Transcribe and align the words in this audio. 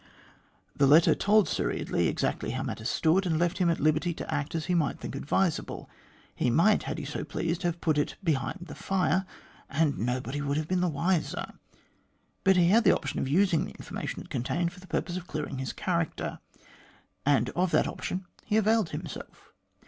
The 0.75 0.87
letter 0.87 1.13
told 1.13 1.47
Sir 1.47 1.69
Eardley 1.71 2.07
exactly 2.07 2.49
how 2.49 2.63
matters 2.63 2.89
stood, 2.89 3.27
and 3.27 3.37
left 3.37 3.59
him 3.59 3.69
at 3.69 3.79
liberty 3.79 4.15
to 4.15 4.33
act 4.33 4.55
as 4.55 4.65
he 4.65 4.73
might 4.73 4.99
think 4.99 5.13
advisable. 5.15 5.91
He 6.33 6.49
might, 6.49 6.81
had 6.89 6.97
he 6.97 7.05
so 7.05 7.23
pleased, 7.23 7.61
have 7.61 7.79
put 7.81 7.99
it 7.99 8.15
behind 8.23 8.61
the 8.65 8.73
fire, 8.73 9.27
and 9.69 9.99
nobody 9.99 10.41
would 10.41 10.57
have 10.57 10.67
been 10.67 10.81
the 10.81 10.87
wiser; 10.89 11.53
but 12.43 12.57
he 12.57 12.69
had 12.69 12.83
the 12.83 12.95
option 12.95 13.19
of 13.19 13.27
using 13.27 13.65
the 13.65 13.75
information 13.75 14.21
it 14.23 14.31
contained 14.31 14.73
for 14.73 14.79
the 14.79 14.87
purpose 14.87 15.17
of 15.17 15.27
clearing 15.27 15.59
his 15.59 15.71
character, 15.71 16.39
and 17.23 17.51
of 17.51 17.69
that 17.69 17.87
option 17.87 18.25
he 18.43 18.57
availed 18.57 18.89
himself. 18.89 19.53